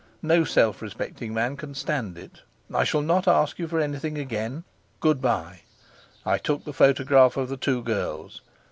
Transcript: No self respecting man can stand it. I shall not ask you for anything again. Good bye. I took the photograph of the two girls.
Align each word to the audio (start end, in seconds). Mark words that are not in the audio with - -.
No 0.23 0.43
self 0.43 0.81
respecting 0.81 1.31
man 1.31 1.55
can 1.55 1.75
stand 1.75 2.17
it. 2.17 2.41
I 2.73 2.83
shall 2.83 3.03
not 3.03 3.27
ask 3.27 3.59
you 3.59 3.67
for 3.67 3.79
anything 3.79 4.17
again. 4.17 4.63
Good 4.99 5.21
bye. 5.21 5.59
I 6.25 6.39
took 6.39 6.63
the 6.63 6.73
photograph 6.73 7.37
of 7.37 7.49
the 7.49 7.55
two 7.57 7.83
girls. 7.83 8.41